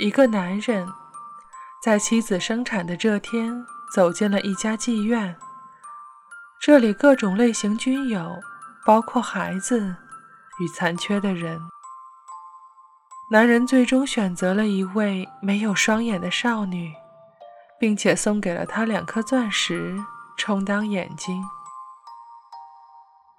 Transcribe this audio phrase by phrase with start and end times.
[0.00, 0.86] 一个男人
[1.82, 5.36] 在妻子生产的这天走进了一家妓院，
[6.60, 8.38] 这里各种类型均有，
[8.86, 9.96] 包括孩子
[10.60, 11.60] 与残缺的人。
[13.32, 16.94] 男人最终选择了一位没有双眼的少女，
[17.80, 19.98] 并且送给了她两颗钻石
[20.36, 21.42] 充当眼睛。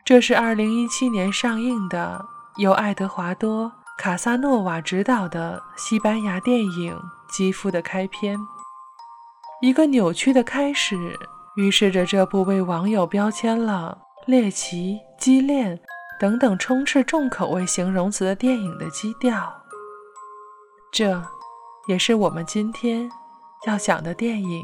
[0.03, 2.25] 这是2017年上映的，
[2.57, 3.67] 由爱德华多·
[3.99, 6.95] 卡萨诺瓦执导的西班牙电影
[7.27, 8.39] 《肌肤》的开篇。
[9.59, 10.95] 一个扭曲的开始，
[11.57, 15.77] 预示着这部为网友标签了猎奇、激恋
[16.17, 19.53] 等等充斥重口味形容词的电影的基调。
[20.93, 21.21] 这，
[21.89, 23.11] 也是我们今天
[23.67, 24.63] 要讲的电影。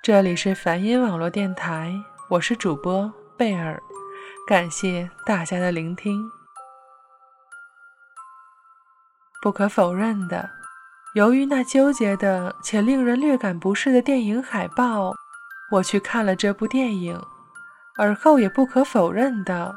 [0.00, 1.92] 这里是梵音网络电台。
[2.30, 3.82] 我是主播贝尔，
[4.46, 6.22] 感谢大家的聆听。
[9.42, 10.48] 不可否认的，
[11.14, 15.12] 由于那纠结的且令人略感不适的电影海报，
[15.72, 17.20] 我去看了这部电影，
[17.98, 19.74] 而后也不可否认的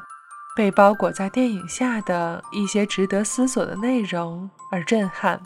[0.54, 5.42] 被包裹在电影下的一些值得思索的内容而震撼。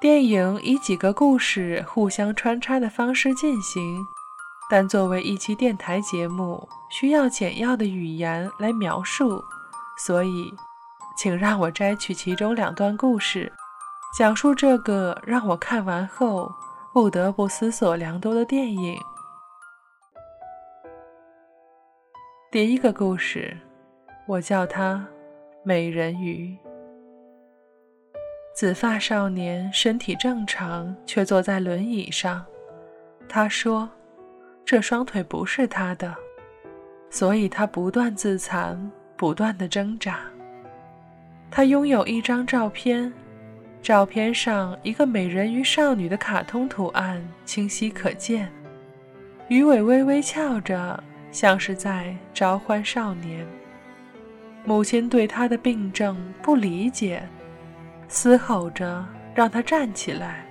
[0.00, 4.04] 电影以几个故事互相穿插的方式进行。
[4.68, 9.44] 但作为一期电台节目，需要简要的语言来描述，
[9.98, 10.52] 所以，
[11.16, 13.52] 请让我摘取其中两段故事，
[14.16, 16.50] 讲述这个让我看完后
[16.92, 18.98] 不得不思索良多的电影。
[22.50, 23.56] 第一个故事，
[24.26, 24.94] 我叫它
[25.62, 26.56] 《美人鱼》。
[28.54, 32.44] 紫发少年身体正常，却坐在轮椅上。
[33.28, 33.88] 他说。
[34.64, 36.14] 这双腿不是他的，
[37.10, 40.20] 所以他不断自残，不断的挣扎。
[41.54, 43.12] 他拥有一张照片，
[43.82, 48.50] 照片上一个美人鱼少女的卡通图案清晰可见，
[49.48, 53.46] 鱼尾微微翘着，像是在召唤少年。
[54.64, 57.22] 母亲对他的病症不理解，
[58.08, 60.46] 嘶吼着让他站起来。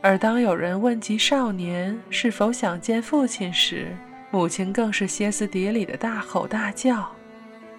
[0.00, 3.88] 而当有人问及少年是否想见父亲时，
[4.30, 7.10] 母亲更是歇斯底里的大吼大叫，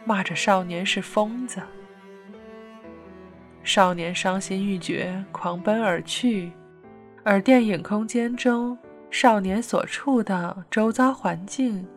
[0.06, 1.62] 骂着少年是疯子。
[3.64, 6.52] 少年伤心欲绝，狂奔而去。
[7.24, 8.78] 而电影空间中，
[9.12, 11.88] 少年所处的周遭环境，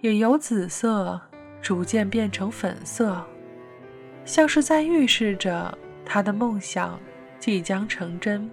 [0.00, 1.20] 也由紫色
[1.60, 3.20] 逐渐变成粉色，
[4.24, 6.98] 像是在预示着他的梦想
[7.40, 8.48] 即将成真。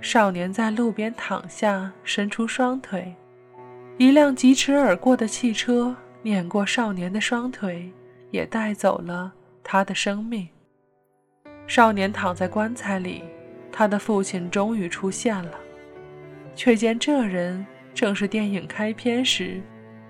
[0.00, 3.14] 少年在路边躺下，伸出双腿。
[3.96, 7.88] 一辆疾驰而过的汽车碾过少年的双腿，
[8.32, 10.48] 也带走了他的生命。
[11.68, 13.22] 少年躺在棺材里，
[13.70, 15.56] 他的父亲终于出现了，
[16.56, 17.64] 却见这人
[17.94, 19.62] 正是电影开篇时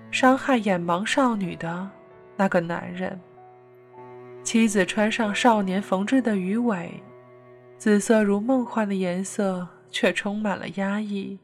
[0.09, 1.87] 伤害眼盲少女的
[2.35, 3.21] 那个男人。
[4.43, 6.91] 妻子穿上少年缝制的鱼尾，
[7.77, 9.67] 紫色如梦幻的颜色。
[9.95, 11.39] 却充满了压抑。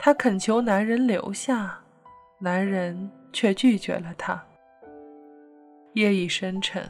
[0.00, 1.78] 他恳求男人留下，
[2.40, 4.42] 男人却拒绝了他。
[5.94, 6.82] 夜已深沉，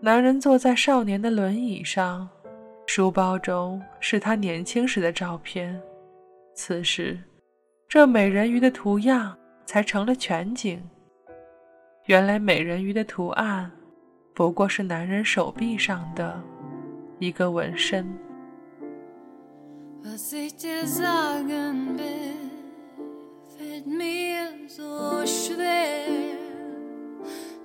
[0.00, 2.28] 男人坐在少年的轮椅上，
[2.86, 5.80] 书包中是他年轻时的照片。
[6.54, 7.18] 此时，
[7.88, 9.36] 这美人鱼的图样
[9.66, 10.82] 才成了全景。
[12.06, 13.70] 原来，美人鱼的图案
[14.34, 16.42] 不过是男人手臂上的
[17.18, 18.06] 一个纹身。
[20.02, 22.53] Was ich dir sagen will,
[23.74, 26.36] fällt mir so schwer.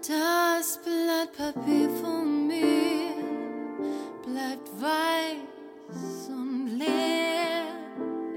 [0.07, 3.13] Das Blatt Papier von mir
[4.25, 7.65] bleibt weiß und leer.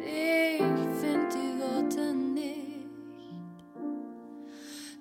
[0.05, 0.59] Ich
[1.00, 2.91] find die Worte nicht,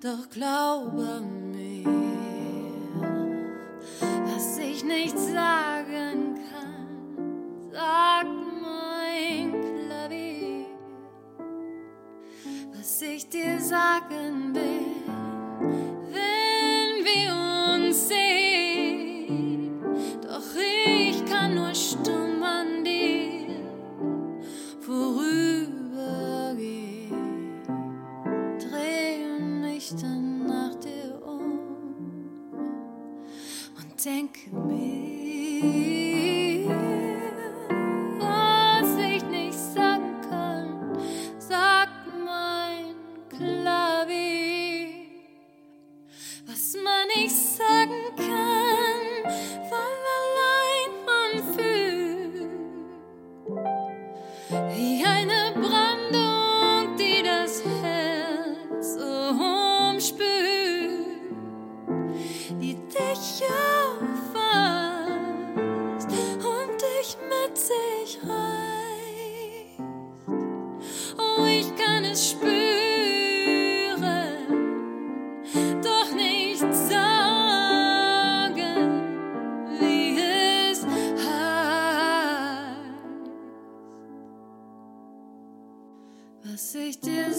[0.01, 1.40] doch glaube mir,
[21.51, 22.20] nós estamos.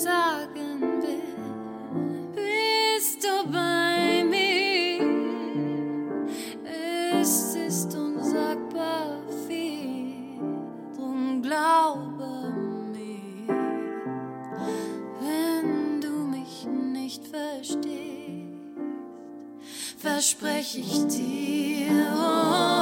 [0.03, 1.23] Sagen will,
[2.35, 5.01] bist du bei mir.
[7.21, 10.41] Es ist unsagbar viel,
[10.97, 12.53] drum glaube
[12.93, 13.55] mir,
[15.21, 17.87] wenn du mich nicht verstehst,
[19.99, 22.82] verspreche ich dir, oh,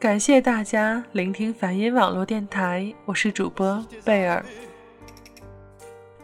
[0.00, 4.42] 感谢大家聆听梵音网络电台，我是主播贝尔。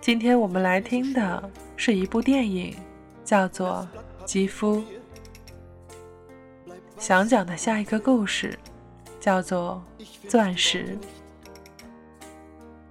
[0.00, 2.74] 今天我们来听的是一部电影，
[3.22, 3.86] 叫做
[4.24, 4.78] 《肌肤》。
[6.96, 8.58] 想讲的下一个故事
[9.20, 9.84] 叫做
[10.26, 10.98] 《钻石》，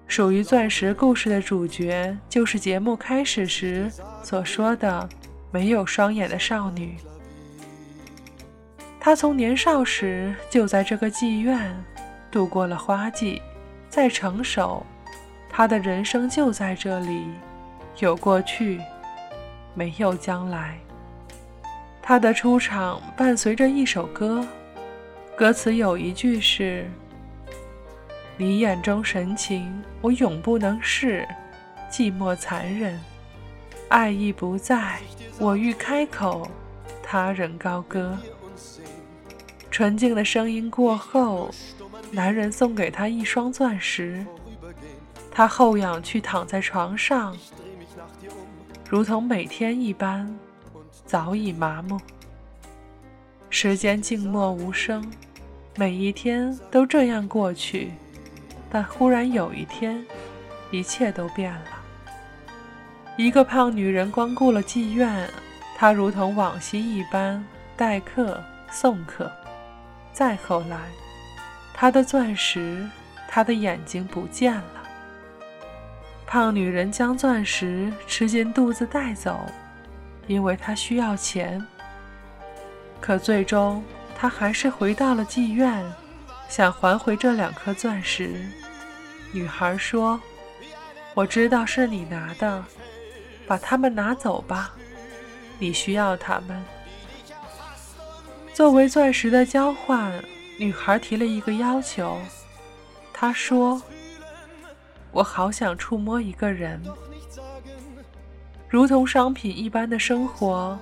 [0.05, 3.91] 属于钻石故事的主角就是节目开始时
[4.21, 5.09] 所说的
[5.51, 6.95] 没有双眼的少女。
[9.05, 11.71] 他从年少时就在这个妓院
[12.31, 13.39] 度过了花季，
[13.87, 14.83] 再成熟，
[15.47, 17.27] 他的人生就在这里，
[17.99, 18.81] 有过去，
[19.75, 20.79] 没有将来。
[22.01, 24.43] 他的出场伴随着一首歌，
[25.35, 26.89] 歌词有一句是
[28.37, 31.27] ：“你眼中神情，我永不能释，
[31.91, 32.99] 寂寞残忍，
[33.87, 34.97] 爱意不在，
[35.37, 36.49] 我欲开口，
[37.03, 38.17] 他人高歌。”
[39.75, 41.51] 纯净的声音过后，
[42.09, 44.25] 男人送给她一双钻石，
[45.29, 47.35] 她后仰去躺在床上，
[48.89, 50.33] 如同每天一般，
[51.05, 51.99] 早已麻木。
[53.49, 55.05] 时间静默无声，
[55.75, 57.91] 每一天都这样过去，
[58.69, 60.01] 但忽然有一天，
[60.71, 61.67] 一切都变了。
[63.17, 65.29] 一个胖女人光顾了妓院，
[65.75, 67.45] 她如同往昔一般
[67.75, 68.41] 待客
[68.71, 69.29] 送客。
[70.15, 70.77] 再后来，
[71.73, 72.89] 她的钻石，
[73.27, 74.63] 她的眼睛不见了。
[76.25, 79.45] 胖女人将钻石吃进肚子带走，
[80.25, 81.61] 因为她需要钱。
[83.01, 83.83] 可最终，
[84.17, 85.83] 她还是回到了妓院，
[86.47, 88.41] 想还回这两颗钻石。
[89.33, 90.17] 女孩说
[91.13, 92.63] ：“我知道是你拿的，
[93.45, 94.71] 把它们拿走吧，
[95.59, 96.63] 你需要它们。”
[98.55, 100.13] 作为钻石的交换，
[100.57, 102.17] 女孩提了一个要求。
[103.11, 103.81] 她说
[105.11, 106.81] ：“我好想触摸一个人，
[108.69, 110.79] 如同商品一般的生活。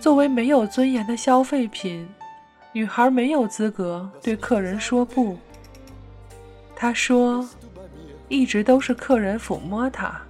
[0.00, 2.08] 作为没有尊严的消费品，
[2.72, 5.38] 女孩没有资格对客人说不。”
[6.74, 7.48] 她说
[8.26, 10.20] ：“一直都是客人抚摸她，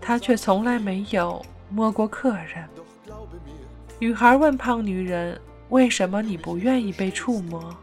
[0.00, 2.68] 她却从来没有摸过客人。”
[4.00, 5.38] 女孩问胖女人
[5.68, 7.76] ：“为什么你不愿意被触摸？”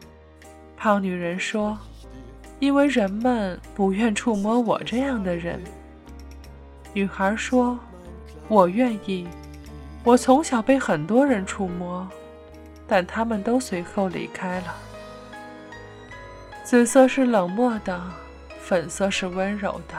[0.75, 1.77] 胖女人说
[2.57, 5.61] ：“因为人们不愿触摸我这样的人。”
[6.91, 7.77] 女孩说
[8.49, 9.27] ：“我愿意。
[10.03, 12.09] 我从小被很多人触摸，
[12.87, 14.75] 但他们都随后离开了。
[16.63, 18.01] 紫色是冷漠的，
[18.59, 19.93] 粉色是温柔的，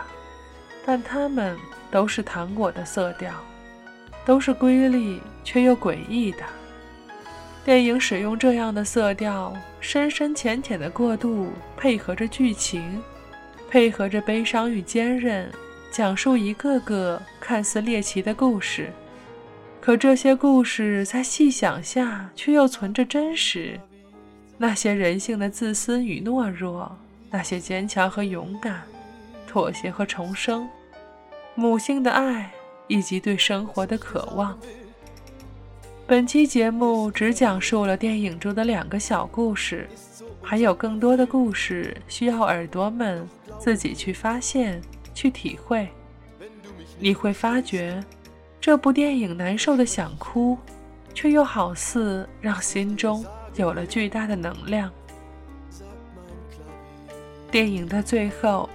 [0.84, 1.56] 但它们
[1.92, 3.32] 都是糖果的色调。”
[4.28, 6.40] 都是瑰丽却又诡异的。
[7.64, 13.02] 电影使用这样的色调，深深浅浅的过渡，配合着剧情，
[13.70, 15.50] 配合着悲伤与坚韧，
[15.90, 18.92] 讲述一个个看似猎奇的故事。
[19.80, 23.80] 可这些故事在细想下，却又存着真实。
[24.58, 26.94] 那些人性的自私与懦弱，
[27.30, 28.82] 那些坚强和勇敢，
[29.46, 30.68] 妥协和重生，
[31.54, 32.52] 母性的爱。
[32.88, 34.58] 以及对生活的渴望，
[36.06, 39.86] 本期节目只讲述了电影中的两个小故事，
[40.42, 43.28] 还有更多的故事需要耳朵们
[43.58, 44.80] 自己去发现、
[45.14, 45.86] 去体会。
[46.98, 48.02] 你会发觉，
[48.60, 50.56] 这部电影难受的想哭，
[51.14, 54.90] 却又好似让心中有了巨大的能量。
[57.50, 58.68] 电影的最后，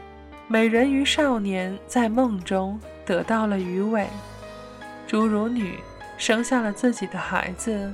[0.48, 4.08] 美人鱼少年在梦中得到了鱼尾，
[5.08, 5.80] 侏儒女。
[6.16, 7.92] 生下了自己的孩子，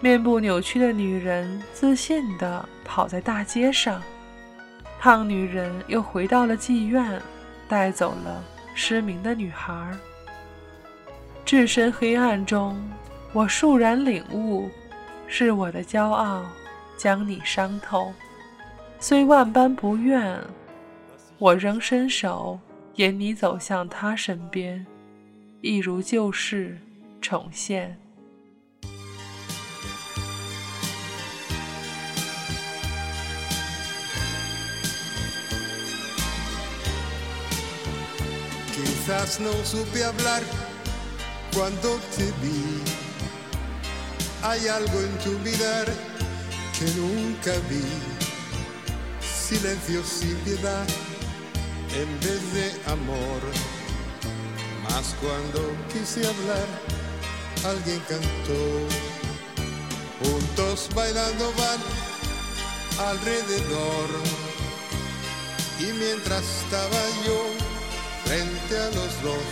[0.00, 4.02] 面部扭曲的女人自信地跑在大街上，
[4.98, 7.22] 胖女人又回到了妓院，
[7.68, 8.42] 带走了
[8.74, 9.96] 失明的女孩。
[11.44, 12.76] 置身黑暗中，
[13.32, 14.68] 我倏然领悟，
[15.26, 16.44] 是我的骄傲
[16.98, 18.12] 将你伤透，
[18.98, 20.38] 虽万般不愿，
[21.38, 22.58] 我仍伸手
[22.98, 24.84] 引你走向他身边，
[25.60, 26.76] 一如旧事。
[27.20, 27.96] 重现。
[38.74, 40.42] Quizás no supe hablar
[41.52, 42.82] cuando te vi.
[44.42, 45.86] Hay algo en tu mirar
[46.72, 47.84] que nunca vi.
[49.20, 50.86] Silencio sin piedad
[51.94, 53.40] en vez de amor.
[54.84, 55.60] Mas cuando
[55.92, 56.66] quise hablar,
[57.64, 58.62] alguien cantó.
[60.20, 61.80] Juntos bailando van
[63.08, 64.08] alrededor.
[65.78, 67.40] Y mientras estaba yo
[68.24, 69.46] frente a los dos,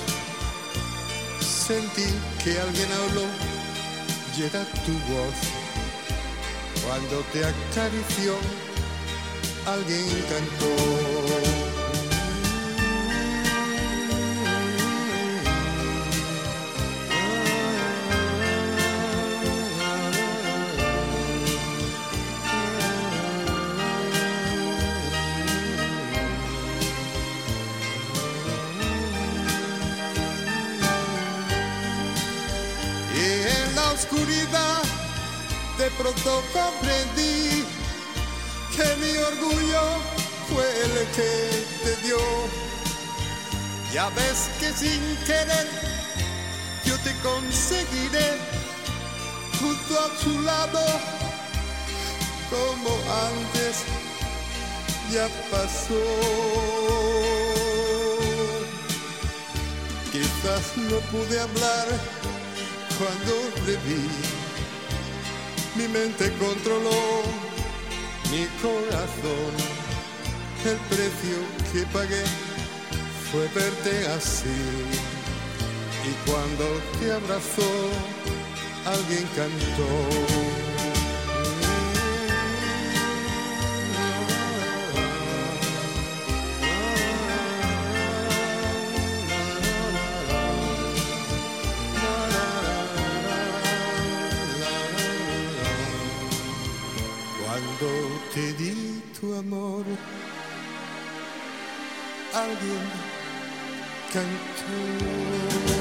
[1.41, 2.09] sentí
[2.43, 3.27] que alguien habló
[4.37, 5.37] y era tu voz.
[6.85, 8.35] Cuando te acarició,
[9.67, 10.96] alguien cantó.
[39.39, 39.83] Orgullo
[40.49, 42.19] fue el que te dio.
[43.93, 45.67] Ya ves que sin querer
[46.85, 48.39] yo te conseguiré
[49.59, 50.81] junto a su lado
[52.51, 52.91] como
[53.29, 53.85] antes
[55.13, 56.05] ya pasó.
[60.13, 61.87] Quizás no pude hablar
[62.99, 64.09] cuando le vi.
[65.75, 67.46] Mi mente controló
[68.31, 69.53] mi corazón.
[70.65, 71.39] El precio
[71.73, 72.25] que pagué
[73.31, 74.49] fue verte así.
[76.05, 76.65] Y cuando
[76.99, 77.73] te abrazó,
[78.85, 80.36] alguien cantó.
[102.47, 102.85] alguien
[104.13, 105.76] que